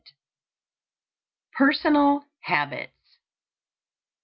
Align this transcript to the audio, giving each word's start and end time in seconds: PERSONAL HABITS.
PERSONAL 1.53 2.25
HABITS. 2.39 3.19